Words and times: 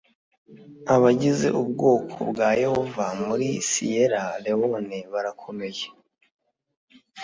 abagize 0.95 1.47
ubwoko 1.61 2.17
bwa 2.29 2.49
Yehova 2.61 3.05
muri 3.25 3.47
Siyera 3.69 4.23
Lewone 4.43 4.97
barakomeye. 5.11 5.85